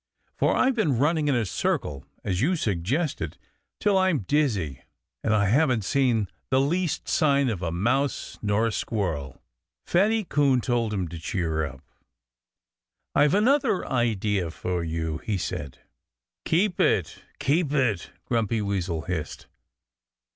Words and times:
For 0.35 0.55
I've 0.55 0.73
been 0.73 0.97
running 0.97 1.27
in 1.27 1.35
a 1.35 1.45
circle 1.45 2.03
(as 2.23 2.41
you 2.41 2.55
suggested) 2.55 3.37
till 3.79 3.99
I'm 3.99 4.21
dizzy; 4.21 4.81
and 5.23 5.31
I 5.31 5.45
haven't 5.45 5.83
seen 5.83 6.27
the 6.49 6.59
least 6.59 7.07
sign 7.07 7.49
of 7.49 7.61
a 7.61 7.71
mouse 7.71 8.39
nor 8.41 8.65
a 8.65 8.71
squirrel." 8.71 9.43
Fatty 9.85 10.23
Coon 10.23 10.59
told 10.59 10.91
him 10.91 11.07
to 11.09 11.19
cheer 11.19 11.63
up. 11.67 11.83
"I've 13.13 13.35
another 13.35 13.87
idea 13.87 14.49
for 14.49 14.83
you," 14.83 15.19
he 15.19 15.37
said. 15.37 15.77
"Keep 16.45 16.79
it! 16.79 17.21
Keep 17.37 17.71
it!" 17.73 18.09
Grumpy 18.25 18.59
Weasel 18.63 19.03
hissed. 19.03 19.45